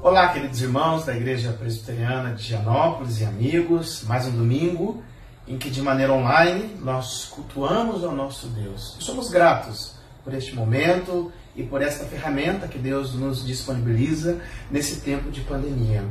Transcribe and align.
Olá, 0.00 0.28
queridos 0.28 0.62
irmãos 0.62 1.04
da 1.04 1.16
Igreja 1.16 1.52
Presbiteriana 1.52 2.32
de 2.32 2.44
Gianópolis 2.44 3.20
e 3.20 3.24
amigos. 3.24 4.04
Mais 4.06 4.26
um 4.26 4.30
domingo 4.30 5.02
em 5.44 5.58
que, 5.58 5.68
de 5.68 5.82
maneira 5.82 6.12
online, 6.12 6.76
nós 6.80 7.24
cultuamos 7.24 8.04
ao 8.04 8.12
nosso 8.12 8.46
Deus. 8.46 8.96
Somos 9.00 9.28
gratos 9.28 9.96
por 10.22 10.32
este 10.32 10.54
momento 10.54 11.32
e 11.56 11.64
por 11.64 11.82
esta 11.82 12.04
ferramenta 12.04 12.68
que 12.68 12.78
Deus 12.78 13.12
nos 13.14 13.44
disponibiliza 13.44 14.40
nesse 14.70 15.00
tempo 15.00 15.32
de 15.32 15.40
pandemia. 15.40 16.04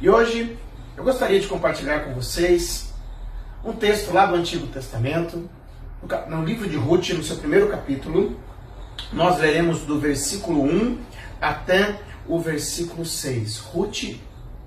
E 0.00 0.08
hoje 0.08 0.56
eu 0.96 1.04
gostaria 1.04 1.38
de 1.38 1.46
compartilhar 1.46 2.06
com 2.06 2.14
vocês 2.14 2.94
um 3.62 3.74
texto 3.74 4.10
lá 4.10 4.24
do 4.24 4.36
Antigo 4.36 4.68
Testamento, 4.68 5.50
no 6.28 6.42
livro 6.46 6.66
de 6.66 6.76
Ruth, 6.76 7.10
no 7.10 7.22
seu 7.22 7.36
primeiro 7.36 7.68
capítulo. 7.68 8.40
Nós 9.12 9.38
leremos 9.38 9.82
do 9.82 10.00
versículo 10.00 10.62
1 10.62 10.98
até 11.42 12.08
o 12.28 12.38
versículo 12.38 13.04
6. 13.04 13.58
Ruth 13.58 14.18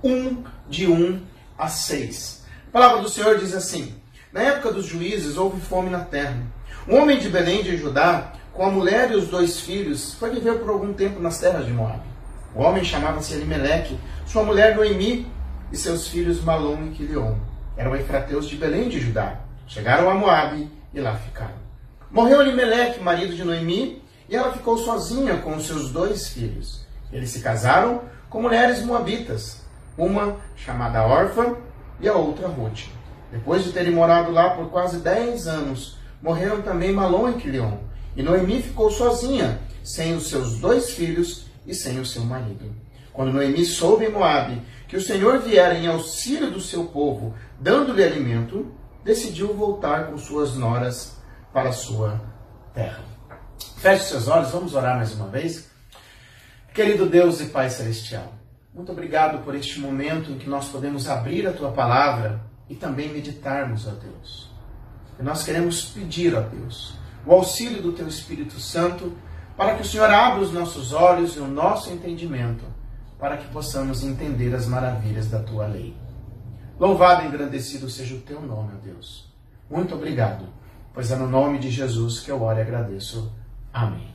1, 0.03 0.43
de 0.67 0.87
1 0.87 1.21
a 1.57 1.67
6. 1.67 2.45
A 2.67 2.71
palavra 2.71 3.01
do 3.01 3.09
Senhor 3.09 3.37
diz 3.37 3.53
assim: 3.53 3.93
Na 4.33 4.41
época 4.41 4.73
dos 4.73 4.85
juízes 4.85 5.37
houve 5.37 5.61
fome 5.61 5.89
na 5.89 5.99
terra. 5.99 6.41
Um 6.87 6.97
homem 6.97 7.19
de 7.19 7.29
Belém 7.29 7.61
de 7.61 7.77
Judá, 7.77 8.33
com 8.51 8.65
a 8.65 8.71
mulher 8.71 9.11
e 9.11 9.15
os 9.15 9.27
dois 9.27 9.59
filhos, 9.59 10.15
foi 10.15 10.31
viver 10.31 10.59
por 10.59 10.69
algum 10.69 10.91
tempo 10.93 11.21
nas 11.21 11.39
terras 11.39 11.65
de 11.65 11.71
Moab. 11.71 12.01
O 12.55 12.63
homem 12.63 12.83
chamava-se 12.83 13.33
Elimeleque, 13.33 13.97
sua 14.25 14.43
mulher 14.43 14.75
Noemi 14.75 15.27
e 15.71 15.77
seus 15.77 16.07
filhos 16.07 16.43
Malom 16.43 16.87
e 16.87 16.89
Quilion. 16.89 17.35
Eram 17.77 17.95
efrateus 17.95 18.49
de 18.49 18.57
Belém 18.57 18.89
de 18.89 18.99
Judá. 18.99 19.39
Chegaram 19.67 20.09
a 20.09 20.15
Moabe 20.15 20.69
e 20.93 20.99
lá 20.99 21.15
ficaram. 21.15 21.55
Morreu 22.09 22.41
Elimeleque, 22.41 22.99
marido 22.99 23.33
de 23.35 23.43
Noemi, 23.43 24.01
e 24.27 24.35
ela 24.35 24.51
ficou 24.51 24.77
sozinha 24.77 25.37
com 25.37 25.55
os 25.55 25.65
seus 25.65 25.91
dois 25.91 26.27
filhos. 26.27 26.85
Eles 27.11 27.29
se 27.29 27.41
casaram 27.41 28.03
com 28.29 28.41
mulheres 28.41 28.83
moabitas, 28.83 29.61
uma 29.97 30.37
chamada 30.55 31.05
Orfa 31.05 31.57
e 31.99 32.07
a 32.07 32.13
outra 32.13 32.47
Ruth. 32.47 32.85
Depois 33.31 33.63
de 33.63 33.71
terem 33.71 33.93
morado 33.93 34.31
lá 34.31 34.51
por 34.51 34.69
quase 34.69 34.99
dez 34.99 35.47
anos, 35.47 35.97
morreram 36.21 36.61
também 36.61 36.91
Malom 36.91 37.29
e 37.29 37.33
Quilion. 37.33 37.77
E 38.15 38.21
Noemi 38.21 38.61
ficou 38.61 38.91
sozinha, 38.91 39.59
sem 39.83 40.15
os 40.15 40.29
seus 40.29 40.59
dois 40.59 40.91
filhos 40.91 41.45
e 41.65 41.73
sem 41.73 41.99
o 41.99 42.05
seu 42.05 42.23
marido. 42.23 42.73
Quando 43.13 43.33
Noemi 43.33 43.65
soube 43.65 44.05
em 44.05 44.11
Moabe 44.11 44.61
que 44.87 44.97
o 44.97 45.01
Senhor 45.01 45.39
viera 45.39 45.73
em 45.73 45.87
auxílio 45.87 46.51
do 46.51 46.59
seu 46.59 46.85
povo, 46.85 47.33
dando-lhe 47.59 48.03
alimento, 48.03 48.73
decidiu 49.03 49.53
voltar 49.53 50.07
com 50.07 50.17
suas 50.17 50.55
noras 50.55 51.17
para 51.53 51.71
sua 51.71 52.21
terra. 52.73 53.03
Feche 53.77 54.05
seus 54.05 54.27
olhos, 54.27 54.51
vamos 54.51 54.75
orar 54.75 54.97
mais 54.97 55.13
uma 55.13 55.27
vez. 55.27 55.70
Querido 56.73 57.05
Deus 57.05 57.41
e 57.41 57.47
Pai 57.47 57.69
Celestial, 57.69 58.31
muito 58.73 58.93
obrigado 58.93 59.43
por 59.43 59.53
este 59.53 59.77
momento 59.77 60.31
em 60.31 60.37
que 60.37 60.49
nós 60.49 60.69
podemos 60.69 61.09
abrir 61.09 61.45
a 61.45 61.51
Tua 61.51 61.69
palavra 61.69 62.39
e 62.69 62.75
também 62.75 63.11
meditarmos, 63.11 63.85
ó 63.85 63.91
Deus. 63.91 64.49
E 65.19 65.23
nós 65.23 65.43
queremos 65.43 65.83
pedir, 65.83 66.33
ó 66.33 66.39
Deus, 66.39 66.97
o 67.25 67.33
auxílio 67.33 67.81
do 67.81 67.91
Teu 67.91 68.07
Espírito 68.07 68.57
Santo 68.57 69.17
para 69.57 69.75
que 69.75 69.81
o 69.81 69.85
Senhor 69.85 70.09
abra 70.09 70.39
os 70.39 70.53
nossos 70.53 70.93
olhos 70.93 71.35
e 71.35 71.39
o 71.39 71.45
nosso 71.45 71.91
entendimento 71.91 72.63
para 73.19 73.35
que 73.35 73.49
possamos 73.49 74.01
entender 74.01 74.55
as 74.55 74.65
maravilhas 74.65 75.27
da 75.29 75.39
Tua 75.39 75.67
lei. 75.67 75.93
Louvado 76.79 77.23
e 77.23 77.27
engrandecido 77.27 77.89
seja 77.89 78.15
o 78.15 78.21
Teu 78.21 78.41
nome, 78.41 78.71
ó 78.77 78.81
Deus. 78.81 79.29
Muito 79.69 79.93
obrigado, 79.93 80.45
pois 80.93 81.11
é 81.11 81.17
no 81.17 81.27
nome 81.27 81.59
de 81.59 81.69
Jesus 81.69 82.21
que 82.21 82.31
eu 82.31 82.41
oro 82.41 82.59
e 82.59 82.61
agradeço. 82.61 83.29
Amém. 83.73 84.07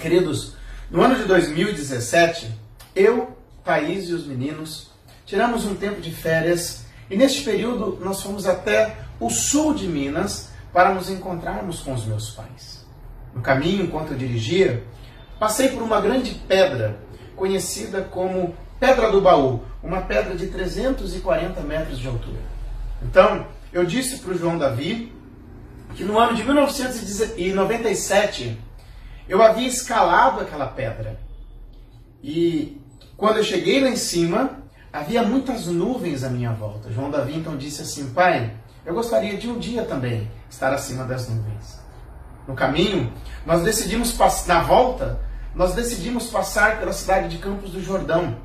Queridos, 0.00 0.56
no 0.90 1.02
ano 1.02 1.16
de 1.16 1.24
2017, 1.24 2.50
eu, 2.94 3.36
Thaís 3.64 4.08
e 4.08 4.14
os 4.14 4.26
meninos 4.26 4.90
tiramos 5.26 5.66
um 5.66 5.74
tempo 5.74 6.00
de 6.00 6.10
férias 6.10 6.86
e 7.10 7.16
neste 7.16 7.42
período 7.42 7.98
nós 8.02 8.22
fomos 8.22 8.46
até 8.46 8.96
o 9.20 9.28
sul 9.28 9.74
de 9.74 9.86
Minas 9.86 10.50
para 10.72 10.94
nos 10.94 11.10
encontrarmos 11.10 11.80
com 11.80 11.92
os 11.92 12.06
meus 12.06 12.30
pais. 12.30 12.86
No 13.34 13.42
caminho, 13.42 13.84
enquanto 13.84 14.12
eu 14.12 14.18
dirigia, 14.18 14.82
passei 15.38 15.68
por 15.68 15.82
uma 15.82 16.00
grande 16.00 16.34
pedra 16.48 16.98
conhecida 17.36 18.02
como 18.02 18.54
Pedra 18.80 19.10
do 19.10 19.20
Baú, 19.20 19.60
uma 19.82 20.02
pedra 20.02 20.36
de 20.36 20.46
340 20.46 21.60
metros 21.62 21.98
de 21.98 22.06
altura. 22.06 22.40
Então, 23.02 23.46
eu 23.72 23.84
disse 23.84 24.18
para 24.18 24.32
o 24.32 24.38
João 24.38 24.56
Davi 24.56 25.12
que 25.96 26.04
no 26.04 26.18
ano 26.18 26.34
de 26.34 26.44
1997 26.44 28.56
eu 29.28 29.42
havia 29.42 29.68
escalado 29.68 30.40
aquela 30.40 30.66
pedra. 30.66 31.18
E 32.22 32.80
quando 33.16 33.36
eu 33.36 33.44
cheguei 33.44 33.80
lá 33.80 33.88
em 33.88 33.96
cima, 33.96 34.58
havia 34.92 35.22
muitas 35.22 35.66
nuvens 35.66 36.24
à 36.24 36.30
minha 36.30 36.52
volta. 36.52 36.90
João 36.90 37.10
Davi 37.10 37.36
então 37.36 37.56
disse 37.56 37.82
assim: 37.82 38.10
Pai, 38.10 38.56
eu 38.86 38.94
gostaria 38.94 39.36
de 39.36 39.48
um 39.48 39.58
dia 39.58 39.84
também 39.84 40.30
estar 40.48 40.72
acima 40.72 41.04
das 41.04 41.28
nuvens. 41.28 41.78
No 42.46 42.54
caminho, 42.54 43.12
nós 43.44 43.62
decidimos 43.62 44.16
na 44.46 44.62
volta, 44.62 45.20
nós 45.54 45.74
decidimos 45.74 46.28
passar 46.28 46.78
pela 46.78 46.92
cidade 46.92 47.28
de 47.28 47.38
Campos 47.38 47.70
do 47.70 47.82
Jordão. 47.82 48.38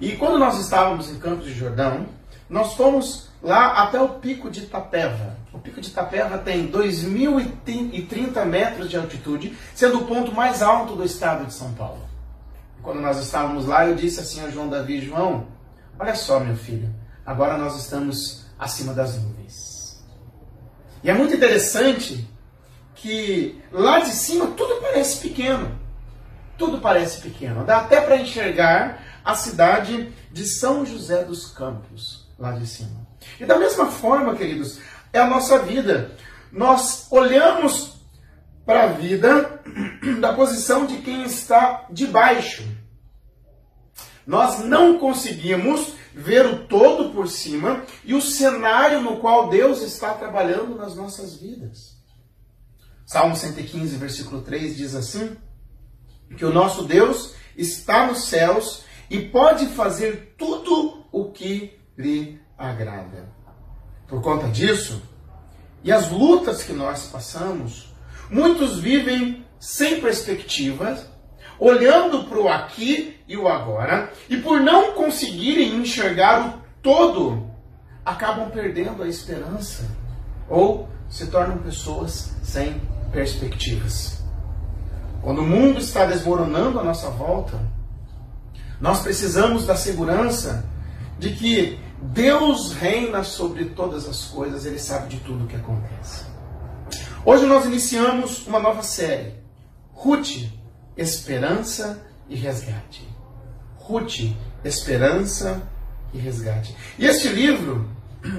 E 0.00 0.16
quando 0.16 0.38
nós 0.38 0.58
estávamos 0.58 1.10
em 1.10 1.18
Campos 1.18 1.44
do 1.44 1.52
Jordão, 1.52 2.06
nós 2.48 2.74
fomos 2.74 3.28
lá 3.42 3.82
até 3.82 4.00
o 4.00 4.08
pico 4.08 4.50
de 4.50 4.60
Itapeva. 4.60 5.36
O 5.54 5.58
pico 5.60 5.80
de 5.80 5.88
Itapeva 5.88 6.36
tem 6.36 6.68
2.030 6.68 8.44
metros 8.44 8.90
de 8.90 8.96
altitude, 8.96 9.56
sendo 9.72 10.00
o 10.00 10.04
ponto 10.04 10.32
mais 10.32 10.60
alto 10.60 10.96
do 10.96 11.04
estado 11.04 11.46
de 11.46 11.54
São 11.54 11.72
Paulo. 11.74 12.02
Quando 12.82 13.00
nós 13.00 13.18
estávamos 13.18 13.64
lá, 13.64 13.86
eu 13.86 13.94
disse 13.94 14.18
assim 14.18 14.44
a 14.44 14.50
João 14.50 14.68
Davi, 14.68 15.00
João, 15.00 15.46
olha 15.96 16.16
só, 16.16 16.40
meu 16.40 16.56
filho, 16.56 16.92
agora 17.24 17.56
nós 17.56 17.76
estamos 17.76 18.46
acima 18.58 18.92
das 18.92 19.14
nuvens. 19.14 20.04
E 21.04 21.08
é 21.08 21.14
muito 21.14 21.36
interessante 21.36 22.28
que 22.96 23.62
lá 23.70 24.00
de 24.00 24.10
cima 24.10 24.48
tudo 24.48 24.80
parece 24.82 25.20
pequeno. 25.20 25.78
Tudo 26.58 26.80
parece 26.80 27.20
pequeno. 27.20 27.64
Dá 27.64 27.78
até 27.78 28.00
para 28.00 28.16
enxergar 28.16 29.20
a 29.24 29.34
cidade 29.36 30.12
de 30.32 30.44
São 30.46 30.84
José 30.84 31.22
dos 31.22 31.46
Campos, 31.46 32.28
lá 32.38 32.52
de 32.52 32.66
cima. 32.66 33.04
E 33.38 33.46
da 33.46 33.58
mesma 33.58 33.86
forma, 33.86 34.34
queridos, 34.34 34.78
é 35.14 35.20
a 35.20 35.26
nossa 35.26 35.60
vida. 35.60 36.10
Nós 36.52 37.06
olhamos 37.10 37.94
para 38.66 38.84
a 38.84 38.86
vida 38.88 39.62
da 40.20 40.34
posição 40.34 40.86
de 40.86 40.98
quem 40.98 41.22
está 41.22 41.86
debaixo. 41.90 42.64
Nós 44.26 44.58
não 44.58 44.98
conseguimos 44.98 45.94
ver 46.14 46.46
o 46.46 46.66
todo 46.66 47.12
por 47.12 47.28
cima 47.28 47.82
e 48.04 48.14
o 48.14 48.20
cenário 48.20 49.00
no 49.00 49.18
qual 49.18 49.48
Deus 49.48 49.82
está 49.82 50.14
trabalhando 50.14 50.74
nas 50.76 50.96
nossas 50.96 51.36
vidas. 51.36 51.94
Salmo 53.06 53.36
115, 53.36 53.96
versículo 53.96 54.42
3 54.42 54.76
diz 54.76 54.94
assim: 54.94 55.36
que 56.36 56.44
o 56.44 56.52
nosso 56.52 56.84
Deus 56.84 57.34
está 57.56 58.06
nos 58.06 58.24
céus 58.24 58.84
e 59.10 59.20
pode 59.20 59.66
fazer 59.68 60.34
tudo 60.36 61.06
o 61.12 61.30
que 61.30 61.78
lhe 61.96 62.40
agrada. 62.56 63.33
Por 64.14 64.22
conta 64.22 64.46
disso, 64.46 65.02
e 65.82 65.90
as 65.90 66.08
lutas 66.08 66.62
que 66.62 66.72
nós 66.72 67.06
passamos, 67.06 67.92
muitos 68.30 68.78
vivem 68.78 69.44
sem 69.58 70.00
perspectivas, 70.00 71.04
olhando 71.58 72.22
para 72.22 72.38
o 72.38 72.48
aqui 72.48 73.18
e 73.26 73.36
o 73.36 73.48
agora, 73.48 74.12
e 74.30 74.36
por 74.36 74.60
não 74.60 74.92
conseguirem 74.92 75.74
enxergar 75.74 76.46
o 76.46 76.60
todo, 76.80 77.50
acabam 78.04 78.50
perdendo 78.50 79.02
a 79.02 79.08
esperança 79.08 79.84
ou 80.48 80.88
se 81.08 81.26
tornam 81.26 81.58
pessoas 81.58 82.36
sem 82.40 82.80
perspectivas. 83.10 84.22
Quando 85.22 85.40
o 85.40 85.46
mundo 85.46 85.80
está 85.80 86.06
desmoronando 86.06 86.78
à 86.78 86.84
nossa 86.84 87.10
volta, 87.10 87.58
nós 88.80 89.02
precisamos 89.02 89.66
da 89.66 89.74
segurança 89.74 90.64
de 91.18 91.30
que 91.30 91.83
Deus 92.12 92.74
reina 92.74 93.24
sobre 93.24 93.64
todas 93.64 94.06
as 94.06 94.26
coisas, 94.26 94.66
Ele 94.66 94.78
sabe 94.78 95.08
de 95.08 95.20
tudo 95.20 95.44
o 95.44 95.46
que 95.46 95.56
acontece. 95.56 96.26
Hoje 97.24 97.46
nós 97.46 97.64
iniciamos 97.64 98.46
uma 98.46 98.60
nova 98.60 98.82
série, 98.82 99.34
Ruth, 99.94 100.50
Esperança 100.96 102.06
e 102.28 102.36
Resgate. 102.36 103.08
Ruth, 103.78 104.34
Esperança 104.62 105.62
e 106.12 106.18
Resgate. 106.18 106.76
E 106.98 107.06
este 107.06 107.28
livro 107.28 107.88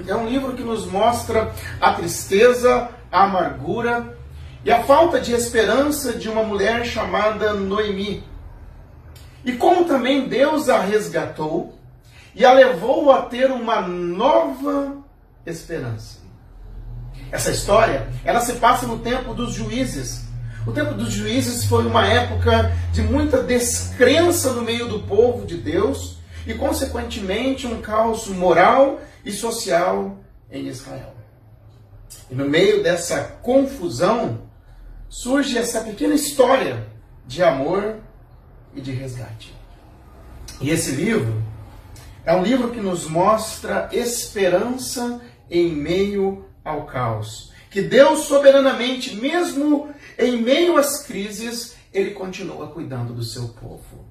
é 0.06 0.14
um 0.14 0.28
livro 0.28 0.54
que 0.54 0.62
nos 0.62 0.86
mostra 0.86 1.52
a 1.80 1.92
tristeza, 1.92 2.90
a 3.10 3.24
amargura 3.24 4.16
e 4.64 4.70
a 4.70 4.84
falta 4.84 5.20
de 5.20 5.32
esperança 5.32 6.12
de 6.12 6.28
uma 6.28 6.44
mulher 6.44 6.86
chamada 6.86 7.52
Noemi. 7.52 8.22
E 9.44 9.52
como 9.54 9.84
também 9.84 10.28
Deus 10.28 10.68
a 10.68 10.80
resgatou 10.80 11.75
e 12.36 12.44
a 12.44 12.52
levou 12.52 13.10
a 13.10 13.22
ter 13.22 13.50
uma 13.50 13.80
nova 13.80 14.98
esperança. 15.46 16.18
Essa 17.32 17.50
história, 17.50 18.06
ela 18.24 18.40
se 18.40 18.52
passa 18.54 18.86
no 18.86 18.98
tempo 18.98 19.34
dos 19.34 19.54
juízes, 19.54 20.26
O 20.66 20.72
tempo 20.72 20.94
dos 20.94 21.12
juízes 21.12 21.64
foi 21.64 21.86
uma 21.86 22.04
época 22.08 22.72
de 22.92 23.00
muita 23.00 23.40
descrença 23.40 24.52
no 24.52 24.62
meio 24.62 24.88
do 24.88 24.98
povo 25.04 25.46
de 25.46 25.56
Deus 25.56 26.18
e, 26.44 26.54
consequentemente, 26.54 27.68
um 27.68 27.80
caos 27.80 28.26
moral 28.26 29.00
e 29.24 29.30
social 29.30 30.18
em 30.50 30.66
Israel. 30.66 31.14
E 32.28 32.34
no 32.34 32.48
meio 32.48 32.82
dessa 32.82 33.38
confusão 33.42 34.40
surge 35.08 35.56
essa 35.56 35.82
pequena 35.82 36.14
história 36.14 36.84
de 37.24 37.44
amor 37.44 37.98
e 38.74 38.80
de 38.80 38.90
resgate. 38.90 39.54
E 40.60 40.70
esse 40.70 40.90
livro 40.90 41.35
é 42.26 42.34
um 42.34 42.42
livro 42.42 42.72
que 42.72 42.80
nos 42.80 43.08
mostra 43.08 43.88
esperança 43.92 45.20
em 45.48 45.70
meio 45.70 46.44
ao 46.64 46.84
caos. 46.84 47.52
Que 47.70 47.80
Deus 47.80 48.24
soberanamente, 48.24 49.14
mesmo 49.14 49.88
em 50.18 50.42
meio 50.42 50.76
às 50.76 51.04
crises, 51.04 51.76
ele 51.94 52.10
continua 52.10 52.66
cuidando 52.66 53.14
do 53.14 53.22
seu 53.22 53.48
povo. 53.48 54.06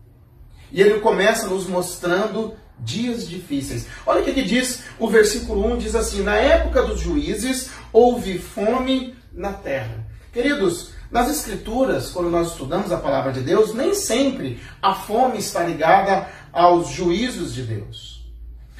E 0.71 0.79
ele 0.81 1.01
começa 1.01 1.47
nos 1.47 1.67
mostrando 1.67 2.56
dias 2.79 3.27
difíceis. 3.27 3.88
Olha 4.06 4.21
o 4.21 4.23
que, 4.23 4.33
que 4.33 4.44
diz 4.44 4.83
o 4.97 5.09
versículo 5.09 5.73
1: 5.73 5.77
diz 5.77 5.95
assim: 5.95 6.23
Na 6.23 6.35
época 6.35 6.83
dos 6.83 7.01
juízes 7.01 7.69
houve 7.91 8.39
fome 8.39 9.13
na 9.33 9.51
terra. 9.51 10.06
Queridos, 10.31 10.91
nas 11.11 11.29
Escrituras, 11.29 12.11
quando 12.11 12.29
nós 12.29 12.51
estudamos 12.51 12.91
a 12.91 12.97
palavra 12.97 13.31
de 13.31 13.41
Deus, 13.41 13.73
nem 13.73 13.94
sempre 13.94 14.59
a 14.81 14.94
fome 14.94 15.38
está 15.38 15.63
ligada 15.63 16.27
aos 16.56 16.90
juízos 16.90 17.54
de 17.54 17.63
Deus. 17.63 18.25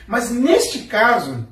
Mas 0.08 0.32
neste 0.32 0.84
caso, 0.84 1.46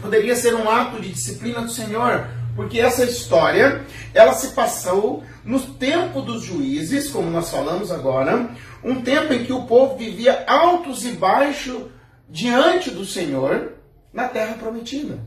poderia 0.00 0.36
ser 0.36 0.54
um 0.54 0.70
ato 0.70 1.00
de 1.00 1.10
disciplina 1.10 1.60
do 1.60 1.70
Senhor, 1.70 2.28
porque 2.54 2.78
essa 2.78 3.04
história, 3.04 3.84
ela 4.14 4.34
se 4.34 4.52
passou 4.52 5.24
no 5.44 5.60
tempo 5.60 6.22
dos 6.22 6.44
juízes, 6.44 7.10
como 7.10 7.28
nós 7.28 7.50
falamos 7.50 7.90
agora, 7.90 8.50
um 8.84 9.02
tempo 9.02 9.32
em 9.32 9.44
que 9.44 9.52
o 9.52 9.64
povo 9.64 9.96
vivia 9.96 10.44
altos 10.46 11.04
e 11.04 11.12
baixos 11.12 11.90
diante 12.28 12.90
do 12.90 13.04
Senhor 13.04 13.72
na 14.12 14.28
terra 14.28 14.54
prometida. 14.54 15.18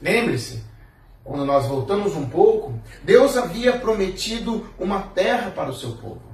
Lembre-se, 0.00 0.62
quando 1.24 1.44
nós 1.44 1.66
voltamos 1.66 2.14
um 2.14 2.28
pouco, 2.28 2.80
Deus 3.02 3.36
havia 3.36 3.72
prometido 3.72 4.66
uma 4.78 5.00
terra 5.00 5.50
para 5.50 5.70
o 5.70 5.74
seu 5.74 5.92
povo. 5.92 6.31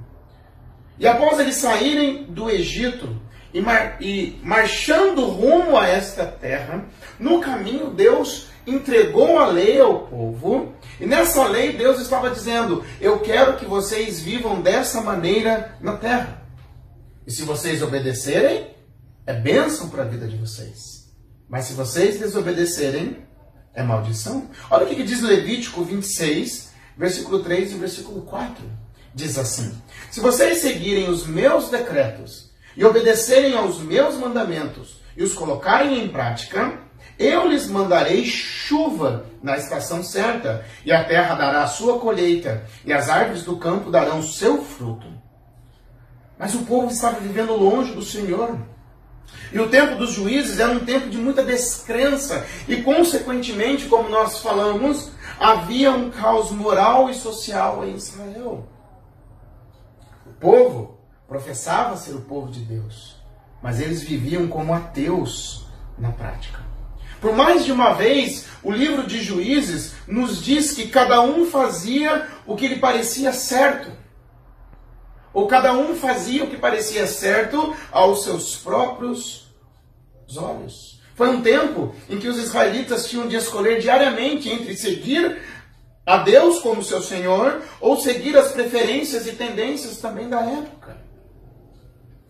E 0.99 1.07
após 1.07 1.39
eles 1.39 1.55
saírem 1.55 2.25
do 2.25 2.49
Egito 2.49 3.19
e, 3.53 3.61
mar 3.61 3.97
e 4.01 4.37
marchando 4.43 5.25
rumo 5.25 5.77
a 5.77 5.87
esta 5.87 6.25
terra, 6.25 6.85
no 7.17 7.39
caminho 7.39 7.91
Deus 7.91 8.49
entregou 8.67 9.39
a 9.39 9.47
lei 9.47 9.79
ao 9.79 10.07
povo, 10.07 10.73
e 10.99 11.05
nessa 11.05 11.47
lei 11.47 11.73
Deus 11.73 11.99
estava 11.99 12.29
dizendo: 12.29 12.83
Eu 12.99 13.21
quero 13.21 13.55
que 13.55 13.65
vocês 13.65 14.19
vivam 14.19 14.61
dessa 14.61 15.01
maneira 15.01 15.75
na 15.79 15.95
terra. 15.95 16.43
E 17.25 17.31
se 17.31 17.43
vocês 17.43 17.81
obedecerem, 17.81 18.67
é 19.25 19.33
bênção 19.33 19.89
para 19.89 20.03
a 20.03 20.07
vida 20.07 20.27
de 20.27 20.35
vocês. 20.35 21.07
Mas 21.47 21.65
se 21.65 21.73
vocês 21.73 22.19
desobedecerem, 22.19 23.25
é 23.73 23.81
maldição. 23.83 24.49
Olha 24.69 24.85
o 24.85 24.89
que 24.89 25.03
diz 25.03 25.21
Levítico 25.21 25.83
26, 25.83 26.71
versículo 26.97 27.41
3 27.41 27.71
e 27.71 27.75
versículo 27.75 28.21
4. 28.23 28.88
Diz 29.13 29.37
assim: 29.37 29.75
Se 30.11 30.19
vocês 30.19 30.59
seguirem 30.59 31.09
os 31.09 31.25
meus 31.25 31.69
decretos 31.69 32.51
e 32.75 32.85
obedecerem 32.85 33.55
aos 33.57 33.79
meus 33.79 34.15
mandamentos 34.15 34.99
e 35.17 35.23
os 35.23 35.33
colocarem 35.33 36.03
em 36.03 36.07
prática, 36.07 36.79
eu 37.19 37.47
lhes 37.47 37.67
mandarei 37.67 38.23
chuva 38.23 39.25
na 39.43 39.57
estação 39.57 40.01
certa, 40.01 40.65
e 40.85 40.91
a 40.91 41.03
terra 41.03 41.35
dará 41.35 41.63
a 41.63 41.67
sua 41.67 41.99
colheita, 41.99 42.63
e 42.85 42.93
as 42.93 43.09
árvores 43.09 43.43
do 43.43 43.57
campo 43.57 43.91
darão 43.91 44.23
seu 44.23 44.63
fruto. 44.63 45.05
Mas 46.37 46.55
o 46.55 46.59
povo 46.59 46.89
estava 46.89 47.19
vivendo 47.19 47.53
longe 47.53 47.93
do 47.93 48.01
Senhor. 48.01 48.57
E 49.51 49.59
o 49.59 49.69
tempo 49.69 49.95
dos 49.95 50.13
juízes 50.13 50.59
era 50.59 50.71
um 50.71 50.79
tempo 50.79 51.09
de 51.09 51.17
muita 51.17 51.43
descrença, 51.43 52.45
e 52.67 52.81
consequentemente, 52.81 53.87
como 53.87 54.07
nós 54.07 54.39
falamos, 54.39 55.11
havia 55.37 55.91
um 55.91 56.09
caos 56.09 56.51
moral 56.51 57.09
e 57.09 57.13
social 57.13 57.85
em 57.85 57.95
Israel. 57.95 58.65
Povo 60.39 60.99
professava 61.27 61.97
ser 61.97 62.13
o 62.13 62.21
povo 62.21 62.51
de 62.51 62.61
Deus, 62.61 63.15
mas 63.61 63.79
eles 63.79 64.01
viviam 64.01 64.47
como 64.47 64.73
ateus 64.73 65.65
na 65.97 66.11
prática. 66.11 66.59
Por 67.19 67.35
mais 67.35 67.65
de 67.65 67.71
uma 67.71 67.93
vez, 67.93 68.45
o 68.63 68.71
livro 68.71 69.05
de 69.05 69.21
Juízes 69.21 69.93
nos 70.07 70.41
diz 70.41 70.73
que 70.73 70.87
cada 70.87 71.21
um 71.21 71.45
fazia 71.45 72.27
o 72.45 72.55
que 72.55 72.67
lhe 72.67 72.77
parecia 72.77 73.33
certo. 73.33 73.91
Ou 75.33 75.45
cada 75.47 75.73
um 75.73 75.95
fazia 75.95 76.43
o 76.43 76.49
que 76.49 76.57
parecia 76.57 77.05
certo 77.05 77.75
aos 77.91 78.23
seus 78.23 78.55
próprios 78.55 79.53
olhos. 80.37 80.99
Foi 81.13 81.27
um 81.29 81.41
tempo 81.41 81.93
em 82.09 82.17
que 82.17 82.29
os 82.29 82.37
israelitas 82.37 83.07
tinham 83.09 83.27
de 83.27 83.35
escolher 83.35 83.81
diariamente 83.81 84.49
entre 84.49 84.75
seguir 84.75 85.41
a 86.09 86.17
Deus 86.17 86.59
como 86.61 86.81
seu 86.81 87.03
Senhor 87.03 87.61
ou 87.79 87.95
seguir 87.95 88.35
as 88.35 88.51
preferências 88.51 89.27
e 89.27 89.33
tendências 89.33 89.97
também 89.97 90.27
da 90.27 90.41
época. 90.41 90.97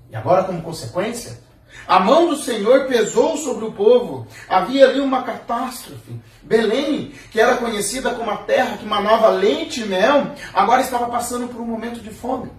E 0.10 0.16
agora, 0.18 0.44
como 0.44 0.62
consequência, 0.62 1.40
a 1.88 1.98
mão 1.98 2.28
do 2.28 2.36
Senhor 2.36 2.88
pesou 2.88 3.38
sobre 3.38 3.64
o 3.64 3.72
povo. 3.72 4.28
Havia 4.50 4.86
ali 4.86 5.00
uma 5.00 5.24
catástrofe. 5.24 6.20
Belém, 6.44 7.14
que 7.32 7.40
era 7.40 7.56
conhecida 7.56 8.14
como 8.14 8.30
a 8.30 8.40
terra 8.40 8.76
que 8.76 8.86
manava 8.86 9.30
leite 9.30 9.80
e 9.80 9.86
mel, 9.86 10.34
agora 10.54 10.82
estava 10.82 11.08
passando 11.08 11.48
por 11.48 11.62
um 11.62 11.66
momento 11.66 12.02
de 12.02 12.10
fome. 12.10 12.52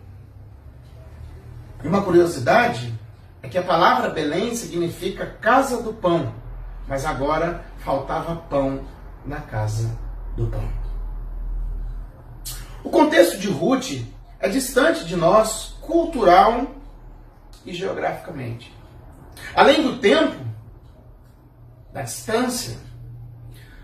E 1.85 1.87
uma 1.87 2.01
curiosidade 2.01 2.99
é 3.43 3.49
que 3.49 3.59
a 3.59 3.63
palavra 3.63 4.09
Belém 4.09 4.55
significa 4.55 5.37
casa 5.39 5.83
do 5.83 5.93
pão, 5.93 6.33
mas 6.89 7.05
agora 7.05 7.63
faltava 7.81 8.37
pão 8.49 8.87
na 9.27 9.43
casa 9.43 9.95
do 10.35 10.47
pão. 10.47 10.80
O 12.83 12.91
contexto 12.91 13.39
de 13.39 13.49
Ruth 13.49 14.03
é 14.39 14.49
distante 14.49 15.05
de 15.05 15.17
nós 15.17 15.75
cultural 15.81 16.67
e 17.65 17.73
geograficamente. 17.73 18.75
Além 19.55 19.83
do 19.83 19.99
tempo, 19.99 20.37
da 21.93 22.03
distância, 22.03 22.79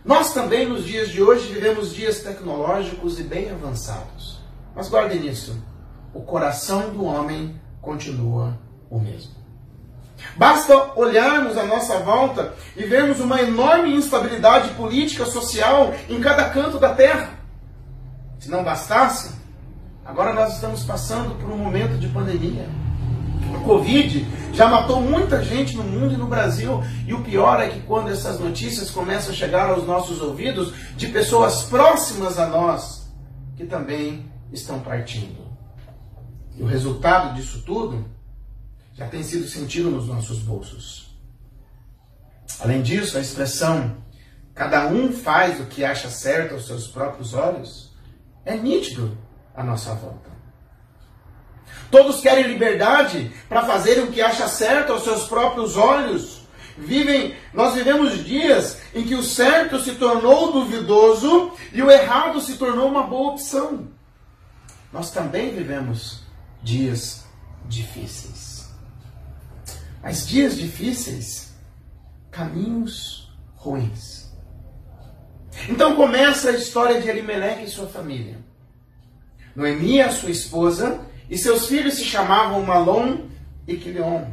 nós 0.04 0.32
também 0.32 0.68
nos 0.68 0.84
dias 0.84 1.08
de 1.08 1.22
hoje 1.22 1.52
vivemos 1.52 1.94
dias 1.94 2.20
tecnológicos 2.20 3.18
e 3.18 3.24
bem 3.24 3.50
avançados. 3.50 4.40
Mas 4.74 4.88
guardem 4.88 5.26
isso: 5.26 5.60
o 6.14 6.22
coração 6.22 6.90
do 6.90 7.04
homem 7.04 7.60
continua 7.82 8.58
o 8.88 8.98
mesmo. 8.98 9.34
Basta 10.36 10.92
olharmos 10.96 11.58
à 11.58 11.64
nossa 11.64 11.98
volta 11.98 12.54
e 12.76 12.84
vermos 12.84 13.20
uma 13.20 13.42
enorme 13.42 13.94
instabilidade 13.94 14.70
política, 14.70 15.26
social 15.26 15.94
em 16.08 16.20
cada 16.20 16.48
canto 16.50 16.78
da 16.78 16.94
terra. 16.94 17.35
Se 18.46 18.52
não 18.52 18.62
bastasse, 18.62 19.34
agora 20.04 20.32
nós 20.32 20.54
estamos 20.54 20.84
passando 20.84 21.34
por 21.34 21.50
um 21.50 21.58
momento 21.58 21.98
de 21.98 22.06
pandemia. 22.06 22.68
O 23.52 23.64
Covid 23.64 24.24
já 24.52 24.68
matou 24.68 25.00
muita 25.00 25.42
gente 25.42 25.76
no 25.76 25.82
mundo 25.82 26.14
e 26.14 26.16
no 26.16 26.28
Brasil. 26.28 26.80
E 27.04 27.12
o 27.12 27.24
pior 27.24 27.60
é 27.60 27.68
que 27.68 27.80
quando 27.80 28.08
essas 28.08 28.38
notícias 28.38 28.88
começam 28.88 29.32
a 29.32 29.34
chegar 29.34 29.68
aos 29.68 29.84
nossos 29.84 30.22
ouvidos 30.22 30.72
de 30.96 31.08
pessoas 31.08 31.64
próximas 31.64 32.38
a 32.38 32.46
nós, 32.46 33.12
que 33.56 33.66
também 33.66 34.30
estão 34.52 34.78
partindo. 34.78 35.44
E 36.54 36.62
o 36.62 36.66
resultado 36.66 37.34
disso 37.34 37.64
tudo 37.66 38.04
já 38.94 39.08
tem 39.08 39.24
sido 39.24 39.48
sentido 39.48 39.90
nos 39.90 40.06
nossos 40.06 40.38
bolsos. 40.38 41.18
Além 42.60 42.80
disso, 42.80 43.18
a 43.18 43.20
expressão 43.20 43.96
cada 44.54 44.86
um 44.86 45.12
faz 45.12 45.58
o 45.58 45.64
que 45.64 45.84
acha 45.84 46.08
certo 46.08 46.54
aos 46.54 46.68
seus 46.68 46.86
próprios 46.86 47.34
olhos 47.34 47.85
é 48.46 48.56
nítido 48.56 49.18
à 49.54 49.62
nossa 49.62 49.92
volta. 49.94 50.30
Todos 51.90 52.20
querem 52.20 52.46
liberdade 52.46 53.32
para 53.48 53.64
fazerem 53.64 54.04
o 54.04 54.12
que 54.12 54.22
acha 54.22 54.48
certo 54.48 54.92
aos 54.92 55.02
seus 55.02 55.24
próprios 55.28 55.76
olhos. 55.76 56.46
Vivem, 56.78 57.34
nós 57.52 57.74
vivemos 57.74 58.24
dias 58.24 58.78
em 58.94 59.04
que 59.04 59.14
o 59.14 59.22
certo 59.22 59.78
se 59.80 59.96
tornou 59.96 60.52
duvidoso 60.52 61.52
e 61.72 61.82
o 61.82 61.90
errado 61.90 62.40
se 62.40 62.56
tornou 62.56 62.88
uma 62.88 63.02
boa 63.02 63.32
opção. 63.32 63.88
Nós 64.92 65.10
também 65.10 65.54
vivemos 65.54 66.22
dias 66.62 67.24
difíceis. 67.66 68.70
Mas 70.02 70.26
dias 70.26 70.56
difíceis, 70.56 71.54
caminhos 72.30 73.32
ruins. 73.56 74.15
Então 75.68 75.96
começa 75.96 76.50
a 76.50 76.52
história 76.52 77.00
de 77.00 77.08
Elimelech 77.08 77.64
e 77.64 77.68
sua 77.68 77.86
família. 77.86 78.38
Noemi, 79.54 80.00
a 80.00 80.10
sua 80.10 80.30
esposa, 80.30 81.00
e 81.28 81.36
seus 81.36 81.66
filhos 81.66 81.94
se 81.94 82.04
chamavam 82.04 82.62
Malom 82.62 83.20
e 83.66 83.76
Quilion. 83.76 84.24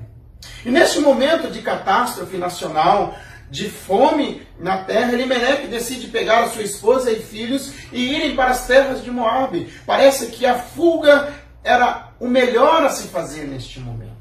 E 0.65 0.70
nesse 0.70 1.00
momento 1.00 1.50
de 1.50 1.62
catástrofe 1.62 2.38
nacional, 2.38 3.18
de 3.50 3.70
fome 3.70 4.42
na 4.60 4.80
terra, 4.80 5.13
Elimelec 5.13 5.68
decide 5.68 6.08
pegar 6.08 6.44
a 6.44 6.50
sua 6.50 6.63
esposa 6.63 7.12
e 7.12 7.22
filhos 7.22 7.74
e 7.92 8.15
irem 8.15 8.36
para 8.36 8.51
as 8.51 8.65
terras 8.68 9.03
de 9.03 9.12
Moabe. 9.12 9.72
Parece 9.86 10.27
que 10.27 10.46
a 10.46 10.58
fuga 10.58 11.34
era 11.63 12.12
o 12.20 12.27
melhor 12.27 12.84
a 12.84 12.89
se 12.89 13.08
fazer 13.08 13.46
neste 13.46 13.80
momento. 13.80 14.12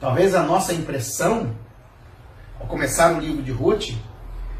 Talvez 0.00 0.34
a 0.34 0.42
nossa 0.42 0.72
impressão, 0.72 1.54
ao 2.58 2.66
começar 2.66 3.12
o 3.12 3.20
livro 3.20 3.42
de 3.42 3.52
Ruth, 3.52 3.90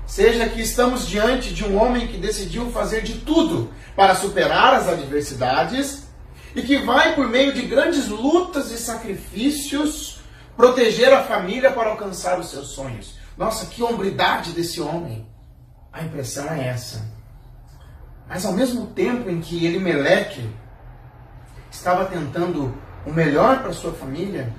seja 0.07 0.49
que 0.49 0.61
estamos 0.61 1.07
diante 1.07 1.53
de 1.53 1.65
um 1.65 1.81
homem 1.81 2.07
que 2.07 2.17
decidiu 2.17 2.71
fazer 2.71 3.03
de 3.03 3.15
tudo 3.21 3.73
para 3.97 4.15
superar 4.15 4.75
as 4.75 4.89
adversidades 4.89 6.05
e 6.55 6.63
que 6.63 6.79
vai, 6.79 7.15
por 7.15 7.29
meio 7.29 7.53
de 7.53 7.63
grandes 7.63 8.09
lutas 8.09 8.71
e 8.71 8.79
sacrifícios, 8.79 10.21
proteger 10.57 11.13
a 11.13 11.25
família 11.25 11.73
para 11.73 11.91
alcançar 11.91 12.39
os 12.39 12.51
seus 12.51 12.69
sonhos. 12.69 13.19
Nossa, 13.37 13.67
que 13.67 13.83
hombridade 13.83 14.53
desse 14.53 14.81
homem! 14.81 15.27
A 15.93 16.03
impressão 16.03 16.47
é 16.53 16.69
essa. 16.69 17.05
Mas 18.29 18.45
ao 18.45 18.53
mesmo 18.53 18.87
tempo 18.87 19.29
em 19.29 19.41
que 19.41 19.67
Elimeleque 19.67 20.49
estava 21.71 22.05
tentando 22.05 22.77
o 23.05 23.13
melhor 23.13 23.63
para 23.63 23.73
sua 23.73 23.93
família, 23.93 24.53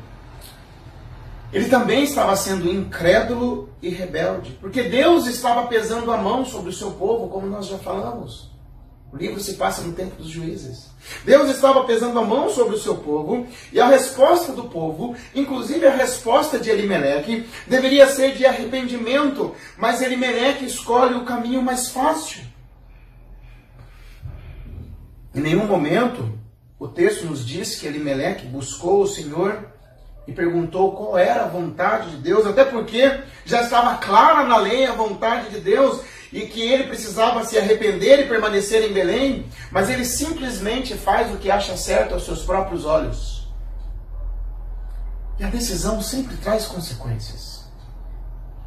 ele 1.56 1.70
também 1.70 2.04
estava 2.04 2.36
sendo 2.36 2.70
incrédulo 2.70 3.70
e 3.82 3.88
rebelde, 3.88 4.58
porque 4.60 4.84
Deus 4.84 5.26
estava 5.26 5.68
pesando 5.68 6.12
a 6.12 6.18
mão 6.18 6.44
sobre 6.44 6.70
o 6.70 6.74
seu 6.74 6.92
povo, 6.92 7.30
como 7.30 7.48
nós 7.48 7.68
já 7.68 7.78
falamos. 7.78 8.52
O 9.10 9.16
livro 9.16 9.40
se 9.40 9.54
passa 9.54 9.82
no 9.82 9.94
tempo 9.94 10.18
dos 10.18 10.30
juízes. 10.30 10.90
Deus 11.24 11.50
estava 11.50 11.86
pesando 11.86 12.20
a 12.20 12.26
mão 12.26 12.50
sobre 12.50 12.76
o 12.76 12.78
seu 12.78 12.98
povo, 12.98 13.48
e 13.72 13.80
a 13.80 13.88
resposta 13.88 14.52
do 14.52 14.66
povo, 14.66 15.16
inclusive 15.34 15.88
a 15.88 15.96
resposta 15.96 16.60
de 16.60 16.70
Elimeleque, 16.70 17.48
deveria 17.66 18.06
ser 18.08 18.36
de 18.36 18.46
arrependimento, 18.46 19.56
mas 19.78 20.02
Elimeleque 20.02 20.66
escolhe 20.66 21.16
o 21.16 21.24
caminho 21.24 21.62
mais 21.62 21.88
fácil. 21.88 22.42
Em 25.34 25.40
nenhum 25.40 25.68
momento 25.68 26.38
o 26.78 26.90
texto 26.90 27.26
nos 27.26 27.46
diz 27.46 27.78
que 27.78 27.88
Elimeleque 27.88 28.46
buscou 28.46 29.04
o 29.04 29.08
Senhor 29.08 29.74
e 30.28 30.34
perguntou 30.34 30.96
qual 30.96 31.18
era 31.18 31.44
a 31.44 31.48
vontade 31.48 32.12
de 32.12 32.18
Deus, 32.18 32.46
até 32.46 32.66
porque 32.66 33.22
já 33.46 33.62
estava 33.62 33.98
clara 33.98 34.48
na 34.48 34.58
lei 34.58 34.86
a 34.86 34.94
vontade 34.94 35.50
de 35.50 35.60
Deus 35.60 36.02
e 36.32 36.42
que 36.42 36.62
ele 36.62 36.86
precisava 36.86 37.46
se 37.46 37.58
arrepender 37.58 38.20
e 38.20 38.28
permanecer 38.28 38.84
em 38.84 38.94
Belém, 38.94 39.46
mas 39.72 39.90
ele 39.90 40.04
simplesmente 40.04 40.96
faz 40.96 41.34
o 41.34 41.38
que 41.38 41.52
acha 41.52 41.78
certo 41.78 42.14
aos 42.14 42.26
seus 42.26 42.44
próprios 42.44 42.86
olhos. 42.86 43.48
E 45.40 45.44
a 45.44 45.50
decisão 45.50 46.02
sempre 46.02 46.36
traz 46.38 46.66
consequências. 46.66 47.66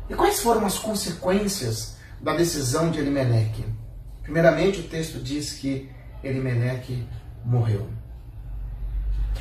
E 0.09 0.15
quais 0.15 0.41
foram 0.41 0.65
as 0.65 0.79
consequências 0.79 1.97
da 2.21 2.35
decisão 2.35 2.91
de 2.91 3.00
Elimeleque? 3.00 3.65
Primeiramente, 4.23 4.81
o 4.81 4.85
texto 4.85 5.19
diz 5.19 5.53
que 5.53 5.91
Elimeleque 6.23 7.07
morreu. 7.45 7.88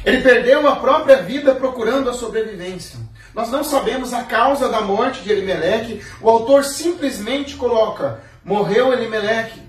Ele 0.05 0.21
perdeu 0.21 0.67
a 0.67 0.75
própria 0.75 1.21
vida 1.21 1.53
procurando 1.55 2.09
a 2.09 2.13
sobrevivência. 2.13 2.99
Nós 3.33 3.49
não 3.49 3.63
sabemos 3.63 4.13
a 4.13 4.23
causa 4.23 4.69
da 4.69 4.81
morte 4.81 5.21
de 5.21 5.31
Elimeleque. 5.31 6.01
O 6.21 6.29
autor 6.29 6.63
simplesmente 6.63 7.55
coloca: 7.55 8.21
morreu 8.43 8.93
Elimeleque. 8.93 9.61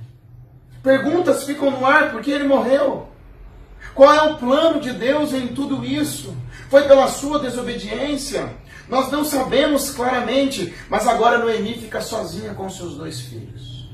Perguntas 0.83 1.45
ficam 1.45 1.71
no 1.71 1.85
ar: 1.85 2.13
por 2.13 2.23
que 2.23 2.31
ele 2.31 2.47
morreu? 2.47 3.09
Qual 3.95 4.15
é 4.15 4.23
o 4.23 4.39
plano 4.39 4.81
de 4.81 4.93
Deus 4.93 5.33
em 5.33 5.49
tudo 5.49 5.85
isso? 5.85 6.37
Foi 6.71 6.83
pela 6.85 7.09
sua 7.09 7.41
desobediência? 7.41 8.49
Nós 8.89 9.11
não 9.11 9.25
sabemos 9.25 9.91
claramente, 9.91 10.73
mas 10.89 11.07
agora 11.07 11.39
Noemi 11.39 11.75
fica 11.75 12.01
sozinha 12.01 12.55
com 12.55 12.71
seus 12.71 12.95
dois 12.97 13.21
filhos. 13.21 13.89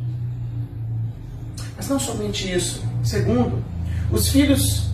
Mas 1.76 1.88
não 1.88 1.98
somente 1.98 2.52
isso. 2.52 2.82
Segundo, 3.02 3.64
os 4.12 4.28
filhos 4.28 4.93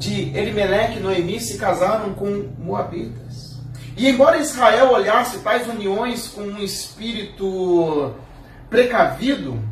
de 0.00 0.34
Elimeleque 0.34 0.96
e 0.96 1.00
Noemi 1.00 1.38
se 1.38 1.58
casaram 1.58 2.14
com 2.14 2.48
Moabitas. 2.58 3.60
E 3.94 4.08
embora 4.08 4.38
Israel 4.38 4.92
olhasse 4.92 5.40
tais 5.40 5.68
uniões 5.68 6.26
com 6.28 6.40
um 6.40 6.58
espírito 6.58 8.14
precavido, 8.70 9.62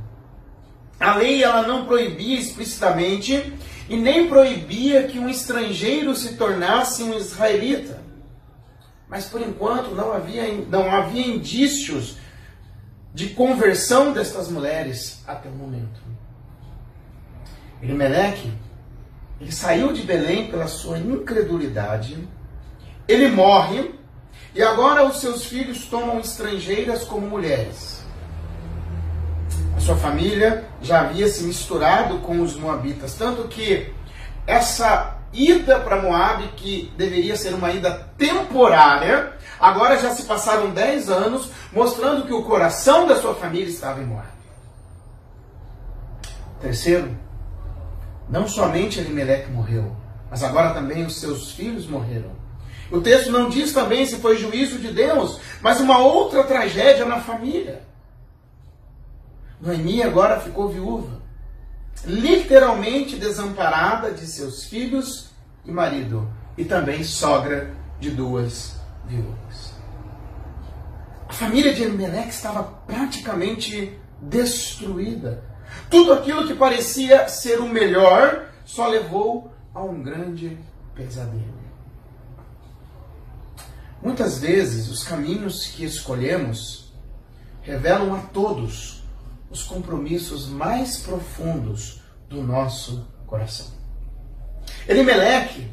a 1.00 1.16
lei 1.16 1.42
ela 1.42 1.66
não 1.66 1.86
proibia 1.86 2.38
explicitamente 2.38 3.54
e 3.88 3.96
nem 3.96 4.28
proibia 4.28 5.04
que 5.04 5.18
um 5.18 5.30
estrangeiro 5.30 6.14
se 6.14 6.34
tornasse 6.34 7.02
um 7.02 7.16
israelita. 7.16 8.02
Mas 9.08 9.24
por 9.24 9.40
enquanto 9.40 9.94
não 9.94 10.12
havia, 10.12 10.52
não 10.68 10.90
havia 10.90 11.26
indícios 11.26 12.18
de 13.14 13.30
conversão 13.30 14.12
destas 14.12 14.50
mulheres 14.50 15.22
até 15.26 15.48
o 15.48 15.52
momento. 15.52 16.02
Elimeleque 17.82 18.52
ele 19.40 19.52
saiu 19.52 19.92
de 19.92 20.02
Belém 20.02 20.50
pela 20.50 20.66
sua 20.66 20.98
incredulidade. 20.98 22.28
Ele 23.06 23.28
morre. 23.28 23.94
E 24.54 24.62
agora 24.62 25.06
os 25.06 25.20
seus 25.20 25.44
filhos 25.44 25.84
tomam 25.86 26.18
estrangeiras 26.18 27.04
como 27.04 27.28
mulheres. 27.28 28.04
A 29.76 29.80
sua 29.80 29.96
família 29.96 30.64
já 30.82 31.02
havia 31.02 31.28
se 31.28 31.44
misturado 31.44 32.18
com 32.18 32.40
os 32.40 32.56
moabitas. 32.56 33.14
Tanto 33.14 33.46
que 33.46 33.92
essa 34.46 35.18
ida 35.32 35.78
para 35.78 36.02
Moab, 36.02 36.42
que 36.56 36.92
deveria 36.96 37.36
ser 37.36 37.54
uma 37.54 37.70
ida 37.70 38.10
temporária, 38.16 39.34
agora 39.60 39.98
já 39.98 40.10
se 40.10 40.24
passaram 40.24 40.70
10 40.70 41.10
anos, 41.10 41.50
mostrando 41.72 42.26
que 42.26 42.32
o 42.32 42.42
coração 42.42 43.06
da 43.06 43.20
sua 43.20 43.34
família 43.34 43.68
estava 43.68 44.00
em 44.00 44.06
Moab. 44.06 44.26
Terceiro, 46.60 47.16
não 48.28 48.46
somente 48.46 49.00
Elimelec 49.00 49.50
morreu, 49.50 49.96
mas 50.30 50.42
agora 50.42 50.74
também 50.74 51.04
os 51.04 51.18
seus 51.20 51.52
filhos 51.52 51.86
morreram. 51.86 52.30
O 52.90 53.00
texto 53.00 53.30
não 53.30 53.48
diz 53.48 53.72
também 53.72 54.06
se 54.06 54.16
foi 54.16 54.38
juízo 54.38 54.78
de 54.78 54.92
Deus, 54.92 55.40
mas 55.60 55.80
uma 55.80 55.98
outra 55.98 56.44
tragédia 56.44 57.04
na 57.04 57.20
família. 57.20 57.82
Noemi 59.60 60.02
agora 60.02 60.40
ficou 60.40 60.68
viúva, 60.68 61.20
literalmente 62.04 63.16
desamparada 63.16 64.12
de 64.12 64.26
seus 64.26 64.64
filhos 64.64 65.30
e 65.64 65.70
marido, 65.70 66.30
e 66.56 66.64
também 66.64 67.02
sogra 67.04 67.74
de 68.00 68.10
duas 68.10 68.76
viúvas. 69.06 69.74
A 71.28 71.32
família 71.32 71.74
de 71.74 71.82
Elimelec 71.82 72.28
estava 72.28 72.62
praticamente 72.62 73.98
destruída. 74.20 75.44
Tudo 75.90 76.12
aquilo 76.12 76.46
que 76.46 76.54
parecia 76.54 77.28
ser 77.28 77.60
o 77.60 77.68
melhor 77.68 78.46
só 78.64 78.88
levou 78.88 79.52
a 79.74 79.82
um 79.82 80.02
grande 80.02 80.58
pesadelo. 80.94 81.58
Muitas 84.02 84.38
vezes 84.38 84.88
os 84.88 85.02
caminhos 85.02 85.66
que 85.66 85.84
escolhemos 85.84 86.92
revelam 87.62 88.14
a 88.14 88.20
todos 88.20 89.02
os 89.50 89.62
compromissos 89.62 90.46
mais 90.46 90.98
profundos 90.98 92.02
do 92.28 92.42
nosso 92.42 93.06
coração. 93.26 93.66
Elimeleque, 94.86 95.70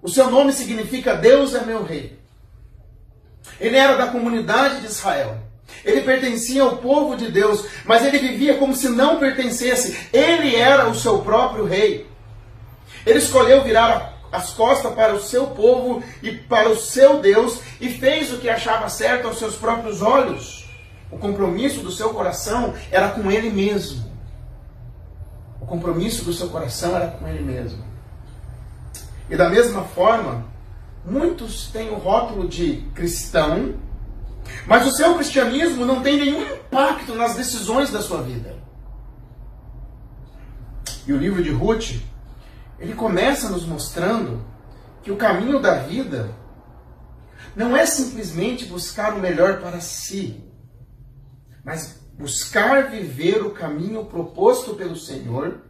o 0.00 0.08
seu 0.08 0.30
nome 0.30 0.52
significa 0.52 1.14
Deus 1.14 1.54
é 1.54 1.64
meu 1.64 1.84
rei. 1.84 2.18
Ele 3.60 3.76
era 3.76 3.96
da 3.96 4.08
comunidade 4.08 4.80
de 4.80 4.86
Israel. 4.86 5.38
Ele 5.84 6.02
pertencia 6.02 6.62
ao 6.62 6.76
povo 6.76 7.16
de 7.16 7.30
Deus, 7.30 7.66
mas 7.84 8.04
ele 8.04 8.18
vivia 8.18 8.58
como 8.58 8.74
se 8.74 8.88
não 8.88 9.18
pertencesse. 9.18 10.08
Ele 10.12 10.56
era 10.56 10.88
o 10.88 10.94
seu 10.94 11.18
próprio 11.20 11.64
rei. 11.64 12.06
Ele 13.04 13.18
escolheu 13.18 13.62
virar 13.62 14.12
as 14.32 14.50
costas 14.50 14.94
para 14.94 15.14
o 15.14 15.20
seu 15.20 15.48
povo 15.48 16.02
e 16.22 16.32
para 16.32 16.70
o 16.70 16.76
seu 16.76 17.20
Deus 17.20 17.60
e 17.80 17.90
fez 17.90 18.32
o 18.32 18.38
que 18.38 18.48
achava 18.48 18.88
certo 18.88 19.28
aos 19.28 19.38
seus 19.38 19.56
próprios 19.56 20.00
olhos. 20.00 20.70
O 21.10 21.18
compromisso 21.18 21.80
do 21.80 21.90
seu 21.90 22.10
coração 22.10 22.72
era 22.90 23.08
com 23.08 23.30
ele 23.30 23.50
mesmo. 23.50 24.10
O 25.60 25.66
compromisso 25.66 26.24
do 26.24 26.32
seu 26.32 26.48
coração 26.48 26.96
era 26.96 27.08
com 27.08 27.28
ele 27.28 27.42
mesmo. 27.42 27.84
E 29.28 29.36
da 29.36 29.48
mesma 29.48 29.84
forma, 29.84 30.44
muitos 31.04 31.68
têm 31.68 31.90
o 31.90 31.96
rótulo 31.96 32.48
de 32.48 32.84
cristão, 32.94 33.74
mas 34.66 34.86
o 34.86 34.92
seu 34.92 35.14
cristianismo 35.14 35.84
não 35.84 36.02
tem 36.02 36.18
nenhum 36.18 36.42
impacto 36.42 37.14
nas 37.14 37.34
decisões 37.34 37.90
da 37.90 38.00
sua 38.00 38.22
vida. 38.22 38.56
E 41.06 41.12
o 41.12 41.16
livro 41.16 41.42
de 41.42 41.50
Ruth, 41.50 42.00
ele 42.78 42.94
começa 42.94 43.48
nos 43.48 43.64
mostrando 43.64 44.44
que 45.02 45.10
o 45.10 45.16
caminho 45.16 45.60
da 45.60 45.78
vida 45.78 46.30
não 47.56 47.76
é 47.76 47.84
simplesmente 47.84 48.64
buscar 48.66 49.14
o 49.14 49.18
melhor 49.18 49.60
para 49.60 49.80
si, 49.80 50.42
mas 51.64 52.00
buscar 52.16 52.90
viver 52.90 53.42
o 53.42 53.50
caminho 53.50 54.04
proposto 54.04 54.74
pelo 54.74 54.96
Senhor, 54.96 55.60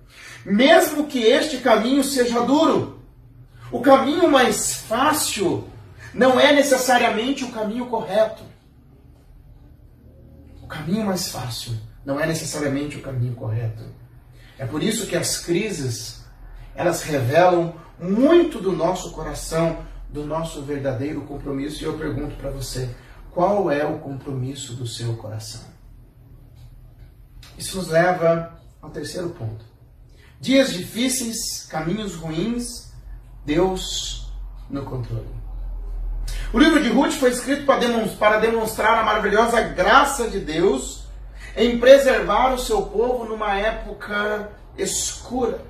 mesmo 0.45 1.07
que 1.07 1.23
este 1.23 1.59
caminho 1.59 2.05
seja 2.05 2.41
duro. 2.41 3.01
O 3.71 3.81
caminho 3.81 4.31
mais 4.31 4.75
fácil 4.75 5.67
não 6.13 6.39
é 6.39 6.53
necessariamente 6.53 7.45
o 7.45 7.53
caminho 7.53 7.87
correto. 7.87 8.52
Caminho 10.73 11.05
mais 11.05 11.29
fácil 11.29 11.75
não 12.05 12.19
é 12.19 12.27
necessariamente 12.27 12.97
o 12.97 13.03
caminho 13.03 13.35
correto. 13.35 13.85
É 14.59 14.67
por 14.67 14.83
isso 14.83 15.07
que 15.07 15.15
as 15.15 15.39
crises, 15.39 16.25
elas 16.75 17.03
revelam 17.03 17.75
muito 18.01 18.61
do 18.61 18.73
nosso 18.73 19.13
coração, 19.13 19.85
do 20.09 20.25
nosso 20.25 20.63
verdadeiro 20.63 21.23
compromisso. 21.23 21.83
E 21.83 21.87
eu 21.87 21.99
pergunto 21.99 22.35
para 22.37 22.51
você, 22.51 22.95
qual 23.31 23.71
é 23.71 23.85
o 23.85 23.99
compromisso 23.99 24.75
do 24.75 24.87
seu 24.87 25.17
coração? 25.17 25.63
Isso 27.57 27.77
nos 27.77 27.89
leva 27.89 28.59
ao 28.81 28.91
terceiro 28.91 29.31
ponto. 29.31 29.65
Dias 30.41 30.73
difíceis, 30.73 31.67
caminhos 31.69 32.15
ruins, 32.15 32.93
Deus 33.45 34.33
no 34.69 34.85
controle. 34.85 35.42
O 36.53 36.59
livro 36.59 36.83
de 36.83 36.91
Ruth 36.91 37.13
foi 37.13 37.31
escrito 37.31 37.65
para 37.65 38.39
demonstrar 38.39 38.99
a 38.99 39.03
maravilhosa 39.03 39.59
graça 39.63 40.29
de 40.29 40.39
Deus 40.39 41.05
em 41.57 41.79
preservar 41.79 42.53
o 42.53 42.59
seu 42.59 42.83
povo 42.83 43.25
numa 43.25 43.59
época 43.59 44.51
escura. 44.77 45.61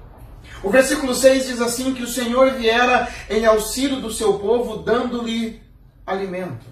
O 0.60 0.70
versículo 0.70 1.14
6 1.14 1.46
diz 1.46 1.60
assim: 1.60 1.94
que 1.94 2.02
o 2.02 2.08
Senhor 2.08 2.54
viera 2.54 3.08
em 3.30 3.46
auxílio 3.46 4.00
do 4.00 4.10
seu 4.10 4.40
povo, 4.40 4.78
dando-lhe 4.78 5.62
alimento. 6.04 6.66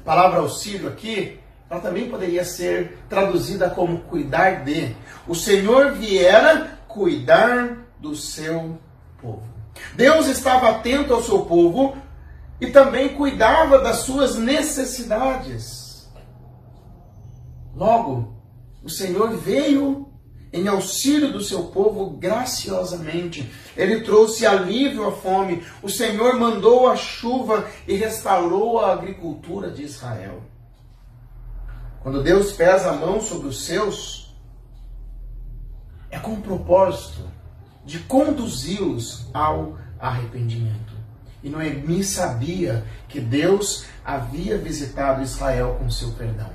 A 0.00 0.04
palavra 0.04 0.38
auxílio 0.38 0.88
aqui, 0.88 1.40
ela 1.68 1.80
também 1.80 2.08
poderia 2.08 2.44
ser 2.44 2.98
traduzida 3.08 3.68
como 3.68 4.02
cuidar 4.02 4.64
de. 4.64 4.94
O 5.26 5.34
Senhor 5.34 5.90
viera 5.92 6.78
cuidar 6.86 7.78
do 7.98 8.14
seu 8.14 8.78
povo. 9.20 9.42
Deus 9.94 10.28
estava 10.28 10.70
atento 10.70 11.12
ao 11.12 11.22
seu 11.22 11.40
povo 11.40 11.96
e 12.60 12.68
também 12.68 13.14
cuidava 13.14 13.78
das 13.78 13.98
suas 13.98 14.36
necessidades. 14.36 16.10
Logo, 17.74 18.34
o 18.82 18.88
Senhor 18.88 19.30
veio 19.36 20.10
em 20.52 20.66
auxílio 20.66 21.32
do 21.32 21.40
seu 21.40 21.64
povo 21.64 22.10
graciosamente. 22.10 23.50
Ele 23.76 24.00
trouxe 24.00 24.46
alívio 24.46 25.06
à 25.06 25.12
fome. 25.12 25.64
O 25.82 25.88
Senhor 25.88 26.36
mandou 26.38 26.88
a 26.88 26.96
chuva 26.96 27.66
e 27.86 27.94
restaurou 27.94 28.80
a 28.80 28.92
agricultura 28.92 29.70
de 29.70 29.84
Israel. 29.84 30.42
Quando 32.02 32.22
Deus 32.22 32.52
pesa 32.52 32.90
a 32.90 32.96
mão 32.96 33.20
sobre 33.20 33.48
os 33.48 33.64
seus, 33.64 34.34
é 36.10 36.18
com 36.18 36.32
o 36.32 36.42
propósito 36.42 37.22
de 37.84 37.98
conduzi-los 38.00 39.26
ao 39.32 39.78
arrependimento. 39.98 40.89
E 41.42 41.48
Noemi 41.48 42.04
sabia 42.04 42.84
que 43.08 43.20
Deus 43.20 43.86
havia 44.04 44.58
visitado 44.58 45.22
Israel 45.22 45.76
com 45.78 45.90
seu 45.90 46.10
perdão. 46.12 46.50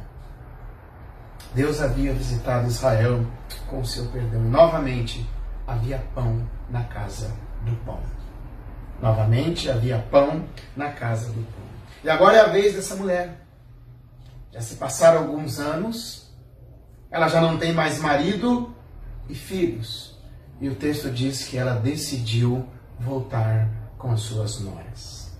Deus 1.53 1.81
havia 1.81 2.13
visitado 2.13 2.67
Israel 2.67 3.25
com 3.67 3.83
seu 3.83 4.05
perdão. 4.07 4.41
Novamente 4.41 5.27
havia 5.65 5.97
pão 6.13 6.47
na 6.69 6.83
casa 6.83 7.33
do 7.63 7.75
pão. 7.85 7.99
Novamente 9.01 9.69
havia 9.69 9.99
pão 10.11 10.45
na 10.75 10.91
casa 10.91 11.27
do 11.27 11.41
pão. 11.41 11.65
E 12.03 12.09
agora 12.09 12.37
é 12.37 12.41
a 12.41 12.47
vez 12.47 12.75
dessa 12.75 12.95
mulher. 12.95 13.41
Já 14.53 14.61
se 14.61 14.75
passaram 14.75 15.19
alguns 15.19 15.59
anos, 15.59 16.31
ela 17.09 17.27
já 17.27 17.41
não 17.41 17.57
tem 17.57 17.73
mais 17.73 17.99
marido 17.99 18.73
e 19.27 19.33
filhos. 19.33 20.17
E 20.61 20.69
o 20.69 20.75
texto 20.75 21.09
diz 21.09 21.45
que 21.45 21.57
ela 21.57 21.73
decidiu 21.73 22.67
voltar 22.99 23.67
com 23.97 24.11
as 24.11 24.21
suas 24.21 24.59
noras. 24.59 25.31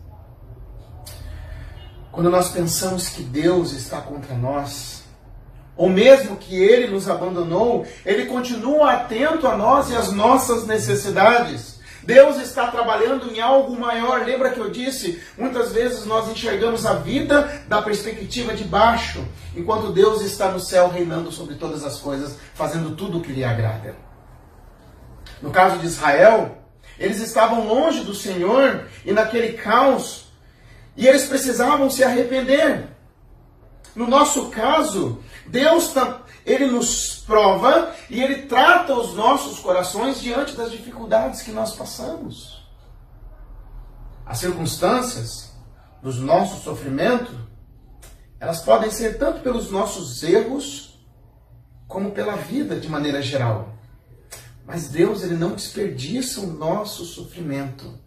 Quando 2.12 2.30
nós 2.30 2.50
pensamos 2.50 3.10
que 3.10 3.24
Deus 3.24 3.74
está 3.74 4.00
contra 4.02 4.36
nós, 4.36 5.04
ou 5.76 5.90
mesmo 5.90 6.38
que 6.38 6.56
ele 6.56 6.88
nos 6.88 7.10
abandonou, 7.10 7.86
ele 8.06 8.26
continua 8.26 8.94
atento 8.94 9.48
a 9.48 9.58
nós 9.58 9.90
e 9.90 9.96
às 9.96 10.12
nossas 10.12 10.66
necessidades. 10.66 11.76
Deus 12.04 12.38
está 12.38 12.68
trabalhando 12.68 13.32
em 13.32 13.42
algo 13.42 13.78
maior. 13.78 14.24
Lembra 14.24 14.52
que 14.52 14.60
eu 14.60 14.70
disse? 14.70 15.22
Muitas 15.38 15.74
vezes 15.74 16.06
nós 16.06 16.30
enxergamos 16.30 16.86
a 16.86 16.94
vida 16.94 17.64
da 17.68 17.82
perspectiva 17.82 18.54
de 18.54 18.64
baixo, 18.64 19.26
enquanto 19.56 19.92
Deus 19.92 20.22
está 20.22 20.50
no 20.50 20.60
céu 20.60 20.88
reinando 20.88 21.32
sobre 21.32 21.56
todas 21.56 21.84
as 21.84 22.00
coisas, 22.00 22.38
fazendo 22.54 22.96
tudo 22.96 23.18
o 23.18 23.22
que 23.22 23.34
lhe 23.34 23.44
agrada. 23.44 23.96
No 25.42 25.50
caso 25.52 25.80
de 25.80 25.88
Israel, 25.88 26.58
eles 26.98 27.20
estavam 27.20 27.68
longe 27.68 28.04
do 28.04 28.14
Senhor 28.14 28.88
e 29.06 29.12
naquele 29.12 29.54
caos, 29.54 30.26
e 30.96 31.08
eles 31.08 31.26
precisavam 31.26 31.90
se 31.90 32.04
arrepender. 32.04 32.88
No 33.96 34.08
nosso 34.08 34.50
caso, 34.50 35.22
Deus 35.48 35.94
ele 36.46 36.68
nos 36.68 37.24
prova 37.26 37.94
e 38.10 38.22
ele 38.22 38.44
trata 38.44 38.94
os 38.94 39.14
nossos 39.14 39.60
corações 39.60 40.22
diante 40.22 40.56
das 40.56 40.72
dificuldades 40.72 41.42
que 41.42 41.52
nós 41.52 41.76
passamos. 41.76 42.64
As 44.26 44.40
circunstâncias 44.40 45.54
do 46.02 46.14
nosso 46.14 46.62
sofrimento, 46.64 47.34
elas 48.40 48.62
podem 48.62 48.92
ser 48.92 49.18
tanto 49.18 49.42
pelos 49.42 49.72
nossos 49.72 50.24
erros 50.24 51.00
como 51.88 52.12
pela 52.12 52.36
vida 52.36 52.80
de 52.80 52.90
maneira 52.90 53.22
geral. 53.22 53.75
Mas 54.66 54.88
Deus 54.88 55.24
ele 55.24 55.36
não 55.36 55.54
desperdiça 55.54 56.42
o 56.42 56.48
nosso 56.48 57.06
sofrimento. 57.06 58.00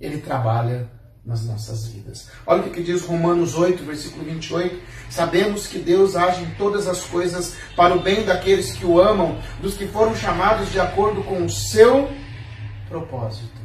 Ele 0.00 0.18
trabalha 0.18 0.90
nas 1.28 1.44
nossas 1.44 1.86
vidas. 1.88 2.30
Olha 2.46 2.62
o 2.62 2.70
que 2.70 2.82
diz 2.82 3.02
Romanos 3.02 3.54
8, 3.54 3.84
versículo 3.84 4.24
28. 4.24 4.80
Sabemos 5.10 5.66
que 5.66 5.78
Deus 5.78 6.16
age 6.16 6.42
em 6.42 6.50
todas 6.54 6.88
as 6.88 7.02
coisas 7.02 7.54
para 7.76 7.94
o 7.94 8.02
bem 8.02 8.24
daqueles 8.24 8.72
que 8.72 8.86
o 8.86 8.98
amam, 8.98 9.38
dos 9.60 9.74
que 9.74 9.86
foram 9.86 10.16
chamados 10.16 10.72
de 10.72 10.80
acordo 10.80 11.22
com 11.22 11.44
o 11.44 11.50
seu 11.50 12.10
propósito. 12.88 13.58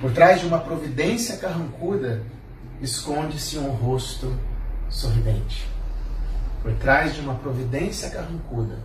Por 0.00 0.12
trás 0.12 0.40
de 0.40 0.46
uma 0.46 0.60
providência 0.60 1.38
carrancuda, 1.38 2.22
esconde-se 2.80 3.58
um 3.58 3.70
rosto 3.70 4.38
sorridente. 4.88 5.66
Por 6.62 6.72
trás 6.74 7.14
de 7.14 7.20
uma 7.20 7.34
providência 7.34 8.10
carrancuda, 8.10 8.78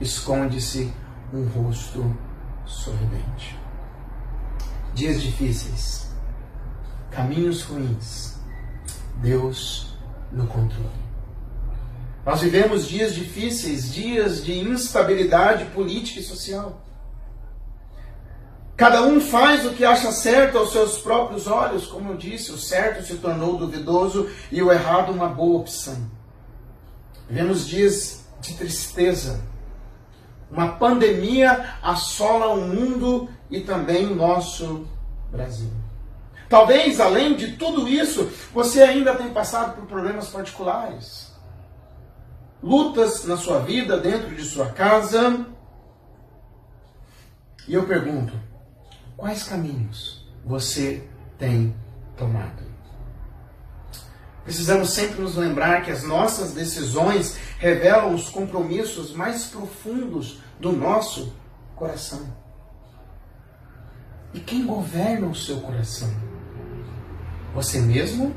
esconde-se 0.00 0.92
um 1.32 1.46
rosto 1.48 2.16
sorridente. 2.64 3.58
Dias 4.94 5.22
difíceis 5.22 6.10
caminhos 7.10 7.62
ruins, 7.62 8.36
Deus 9.16 9.98
no 10.32 10.46
controle. 10.46 10.88
Nós 12.24 12.40
vivemos 12.40 12.86
dias 12.86 13.14
difíceis, 13.14 13.92
dias 13.92 14.44
de 14.44 14.58
instabilidade 14.58 15.64
política 15.66 16.20
e 16.20 16.22
social. 16.22 16.80
Cada 18.76 19.02
um 19.02 19.20
faz 19.20 19.66
o 19.66 19.70
que 19.70 19.84
acha 19.84 20.10
certo 20.12 20.56
aos 20.56 20.72
seus 20.72 20.98
próprios 20.98 21.46
olhos, 21.46 21.86
como 21.86 22.12
eu 22.12 22.16
disse, 22.16 22.52
o 22.52 22.58
certo 22.58 23.04
se 23.04 23.16
tornou 23.16 23.58
duvidoso 23.58 24.30
e 24.50 24.62
o 24.62 24.72
errado 24.72 25.12
uma 25.12 25.28
boa 25.28 25.60
opção. 25.60 26.10
Vivemos 27.28 27.66
dias 27.66 28.24
de 28.40 28.54
tristeza. 28.54 29.42
Uma 30.50 30.72
pandemia 30.72 31.74
assola 31.82 32.48
o 32.48 32.60
mundo 32.60 33.28
e 33.50 33.60
também 33.60 34.06
o 34.06 34.14
nosso 34.14 34.86
Brasil. 35.30 35.70
Talvez, 36.48 36.98
além 36.98 37.36
de 37.36 37.56
tudo 37.56 37.88
isso, 37.88 38.28
você 38.52 38.82
ainda 38.82 39.14
tenha 39.14 39.30
passado 39.30 39.76
por 39.76 39.86
problemas 39.86 40.28
particulares. 40.28 41.32
Lutas 42.60 43.24
na 43.24 43.36
sua 43.36 43.60
vida, 43.60 43.96
dentro 43.98 44.34
de 44.34 44.44
sua 44.44 44.66
casa. 44.66 45.46
E 47.68 47.74
eu 47.74 47.86
pergunto: 47.86 48.32
quais 49.16 49.44
caminhos 49.44 50.28
você 50.44 51.08
tem 51.38 51.74
tomado? 52.16 52.69
Precisamos 54.50 54.90
sempre 54.90 55.22
nos 55.22 55.36
lembrar 55.36 55.84
que 55.84 55.92
as 55.92 56.02
nossas 56.02 56.50
decisões 56.50 57.36
revelam 57.60 58.12
os 58.12 58.28
compromissos 58.28 59.12
mais 59.12 59.44
profundos 59.44 60.40
do 60.58 60.72
nosso 60.72 61.32
coração. 61.76 62.34
E 64.34 64.40
quem 64.40 64.66
governa 64.66 65.28
o 65.28 65.36
seu 65.36 65.60
coração? 65.60 66.12
Você 67.54 67.78
mesmo 67.78 68.34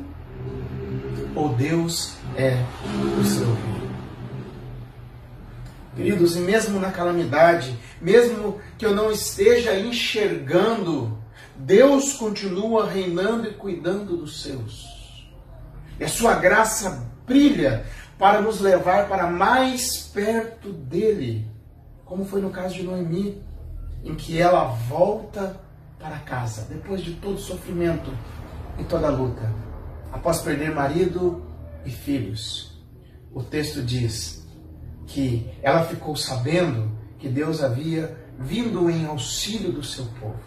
ou 1.36 1.50
Deus 1.56 2.14
é 2.38 2.64
o 3.20 3.26
seu 3.26 3.48
rei? 3.48 3.90
Queridos, 5.96 6.36
e 6.36 6.42
mesmo 6.42 6.80
na 6.80 6.92
calamidade, 6.92 7.76
mesmo 8.00 8.62
que 8.78 8.86
eu 8.86 8.94
não 8.94 9.12
esteja 9.12 9.80
enxergando, 9.80 11.18
Deus 11.56 12.14
continua 12.14 12.88
reinando 12.88 13.48
e 13.48 13.54
cuidando 13.56 14.16
dos 14.16 14.44
seus. 14.44 14.93
E 16.00 16.04
a 16.04 16.08
sua 16.08 16.36
graça 16.36 17.08
brilha 17.26 17.86
para 18.18 18.42
nos 18.42 18.60
levar 18.60 19.08
para 19.08 19.30
mais 19.30 19.98
perto 19.98 20.72
dele, 20.72 21.48
como 22.06 22.26
foi 22.26 22.42
no 22.42 22.50
caso 22.50 22.76
de 22.76 22.84
Noemi, 22.84 23.42
em 24.04 24.16
que 24.16 24.40
ela 24.40 24.66
volta 24.66 25.60
para 26.00 26.20
casa 26.20 26.68
depois 26.70 27.02
de 27.02 27.14
todo 27.14 27.36
o 27.36 27.40
sofrimento, 27.40 28.12
e 28.78 28.84
toda 28.84 29.10
luta. 29.10 29.52
Após 30.12 30.40
perder 30.40 30.74
marido 30.74 31.44
e 31.86 31.92
filhos. 31.92 32.72
O 33.34 33.42
texto 33.42 33.82
diz 33.82 34.48
que 35.08 35.50
ela 35.62 35.84
ficou 35.86 36.16
sabendo 36.16 36.92
que 37.18 37.28
Deus 37.28 37.64
havia 37.64 38.18
vindo 38.40 38.90
em 38.90 39.06
auxílio 39.06 39.72
do 39.72 39.84
seu 39.84 40.06
povo. 40.20 40.40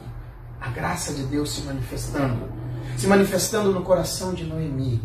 A 0.61 0.71
graça 0.71 1.13
de 1.13 1.25
Deus 1.25 1.51
se 1.51 1.63
manifestando, 1.63 2.49
se 2.97 3.07
manifestando 3.07 3.73
no 3.73 3.83
coração 3.83 4.35
de 4.35 4.45
Noemi. 4.45 5.03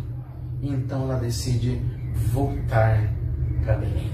E 0.62 0.70
então 0.70 1.04
ela 1.04 1.20
decide 1.20 1.82
voltar 2.32 3.12
para 3.64 3.78
Belém. 3.78 4.12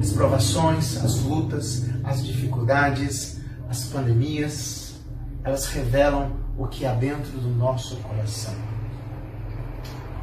As 0.00 0.10
provações, 0.10 0.96
as 0.96 1.20
lutas, 1.22 1.86
as 2.04 2.24
dificuldades, 2.24 3.40
as 3.68 3.84
pandemias, 3.84 5.00
elas 5.44 5.66
revelam 5.66 6.32
o 6.56 6.66
que 6.66 6.84
há 6.84 6.92
dentro 6.92 7.38
do 7.38 7.48
nosso 7.48 7.96
coração. 7.96 8.54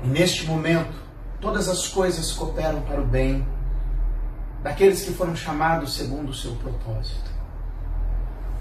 E 0.03 0.07
neste 0.07 0.45
momento, 0.45 0.93
todas 1.39 1.69
as 1.69 1.87
coisas 1.87 2.31
cooperam 2.33 2.81
para 2.81 3.01
o 3.01 3.05
bem 3.05 3.45
daqueles 4.61 5.03
que 5.03 5.13
foram 5.13 5.35
chamados 5.35 5.95
segundo 5.95 6.29
o 6.29 6.33
seu 6.33 6.55
propósito. 6.55 7.31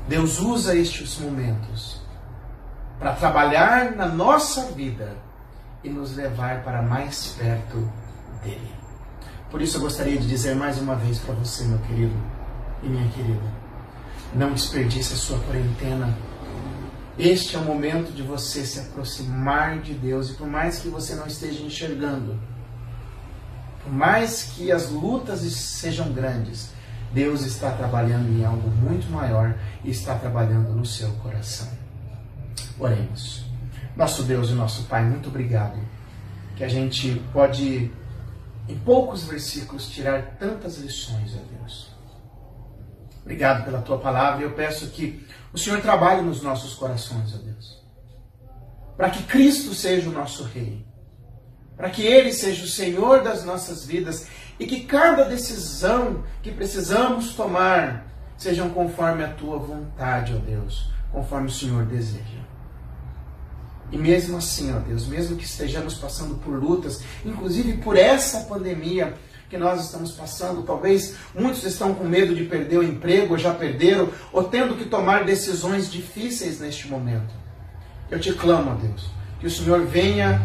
Deus 0.08 0.38
usa 0.38 0.76
estes 0.76 1.18
momentos 1.18 2.00
para 2.98 3.14
trabalhar 3.14 3.96
na 3.96 4.06
nossa 4.06 4.66
vida 4.72 5.23
e 5.84 5.90
nos 5.90 6.16
levar 6.16 6.64
para 6.64 6.82
mais 6.82 7.36
perto 7.38 7.88
dele. 8.42 8.72
Por 9.50 9.62
isso 9.62 9.76
eu 9.76 9.82
gostaria 9.82 10.18
de 10.18 10.26
dizer 10.26 10.56
mais 10.56 10.78
uma 10.78 10.96
vez 10.96 11.18
para 11.18 11.34
você, 11.34 11.64
meu 11.64 11.78
querido 11.80 12.14
e 12.82 12.88
minha 12.88 13.08
querida, 13.10 13.52
não 14.34 14.52
desperdice 14.52 15.14
a 15.14 15.16
sua 15.16 15.38
quarentena. 15.40 16.12
Este 17.16 17.54
é 17.54 17.58
o 17.60 17.62
momento 17.62 18.12
de 18.12 18.22
você 18.22 18.66
se 18.66 18.80
aproximar 18.80 19.78
de 19.78 19.94
Deus 19.94 20.30
e 20.30 20.34
por 20.34 20.48
mais 20.48 20.80
que 20.80 20.88
você 20.88 21.14
não 21.14 21.26
esteja 21.26 21.62
enxergando, 21.62 22.36
por 23.84 23.92
mais 23.92 24.42
que 24.42 24.72
as 24.72 24.90
lutas 24.90 25.40
sejam 25.40 26.12
grandes, 26.12 26.70
Deus 27.12 27.42
está 27.42 27.70
trabalhando 27.70 28.28
em 28.36 28.44
algo 28.44 28.68
muito 28.68 29.08
maior 29.08 29.54
e 29.84 29.90
está 29.90 30.16
trabalhando 30.16 30.70
no 30.70 30.84
seu 30.84 31.10
coração. 31.22 31.68
Oremos. 32.76 33.43
Nosso 33.96 34.22
Deus 34.22 34.50
e 34.50 34.52
nosso 34.52 34.84
Pai, 34.84 35.04
muito 35.04 35.28
obrigado 35.28 35.78
que 36.56 36.64
a 36.64 36.68
gente 36.68 37.20
pode, 37.32 37.90
em 38.68 38.78
poucos 38.84 39.24
versículos, 39.24 39.88
tirar 39.88 40.36
tantas 40.38 40.78
lições, 40.78 41.34
ó 41.34 41.58
Deus. 41.58 41.92
Obrigado 43.22 43.64
pela 43.64 43.80
tua 43.80 43.98
palavra 43.98 44.40
e 44.40 44.44
eu 44.44 44.52
peço 44.52 44.88
que 44.88 45.26
o 45.52 45.58
Senhor 45.58 45.80
trabalhe 45.80 46.22
nos 46.22 46.42
nossos 46.42 46.74
corações, 46.74 47.34
ó 47.34 47.38
Deus. 47.38 47.82
Para 48.96 49.10
que 49.10 49.22
Cristo 49.24 49.74
seja 49.74 50.08
o 50.08 50.12
nosso 50.12 50.44
Rei 50.44 50.84
para 51.76 51.90
que 51.90 52.02
Ele 52.02 52.32
seja 52.32 52.64
o 52.64 52.68
Senhor 52.68 53.22
das 53.22 53.44
nossas 53.44 53.84
vidas 53.84 54.28
e 54.58 54.66
que 54.66 54.84
cada 54.84 55.24
decisão 55.24 56.24
que 56.42 56.52
precisamos 56.52 57.34
tomar 57.34 58.06
sejam 58.36 58.70
conforme 58.70 59.24
a 59.24 59.32
tua 59.32 59.58
vontade, 59.58 60.34
ó 60.34 60.38
Deus, 60.38 60.90
conforme 61.10 61.48
o 61.48 61.52
Senhor 61.52 61.84
deseja. 61.84 62.53
E 63.92 63.96
mesmo 63.96 64.36
assim, 64.36 64.74
ó 64.74 64.78
Deus, 64.78 65.06
mesmo 65.06 65.36
que 65.36 65.44
estejamos 65.44 65.94
passando 65.94 66.36
por 66.36 66.54
lutas, 66.54 67.02
inclusive 67.24 67.74
por 67.78 67.96
essa 67.96 68.40
pandemia 68.40 69.14
que 69.48 69.58
nós 69.58 69.84
estamos 69.84 70.12
passando, 70.12 70.62
talvez 70.62 71.14
muitos 71.34 71.62
estão 71.64 71.94
com 71.94 72.04
medo 72.04 72.34
de 72.34 72.44
perder 72.44 72.78
o 72.78 72.82
emprego, 72.82 73.34
ou 73.34 73.38
já 73.38 73.54
perderam, 73.54 74.10
ou 74.32 74.44
tendo 74.44 74.76
que 74.76 74.86
tomar 74.86 75.24
decisões 75.24 75.90
difíceis 75.90 76.58
neste 76.60 76.88
momento. 76.88 77.32
Eu 78.10 78.18
te 78.18 78.32
clamo, 78.32 78.72
ó 78.72 78.74
Deus, 78.74 79.10
que 79.38 79.46
o 79.46 79.50
Senhor 79.50 79.86
venha 79.86 80.40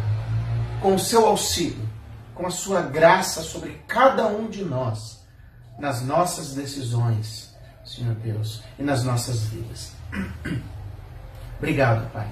com 0.82 0.95
o 0.95 0.99
seu 0.99 1.25
auxílio, 1.25 1.88
com 2.36 2.45
a 2.45 2.52
sua 2.52 2.82
graça 2.82 3.41
sobre 3.41 3.82
cada 3.88 4.28
um 4.28 4.47
de 4.47 4.63
nós, 4.63 5.19
nas 5.80 6.02
nossas 6.02 6.54
decisões, 6.54 7.56
Senhor 7.84 8.13
Deus, 8.15 8.62
e 8.78 8.84
nas 8.84 9.04
nossas 9.04 9.45
vidas. 9.45 9.91
Obrigado, 11.58 12.12
Pai. 12.12 12.28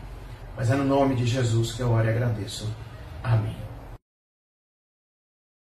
Mas 0.58 0.72
é 0.72 0.76
no 0.76 0.84
nome 0.84 1.16
de 1.16 1.28
Jesus 1.28 1.74
que 1.74 1.82
eu 1.82 1.92
oro 1.92 2.08
e 2.08 2.10
agradeço. 2.10 2.68
Amém. 3.24 3.67